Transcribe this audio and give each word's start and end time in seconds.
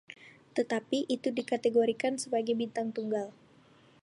Tetapi, 0.57 0.99
itu 1.15 1.27
dikategorikan 1.37 2.13
sebagai 2.23 2.55
bintang 2.61 2.87
tunggal. 2.95 3.27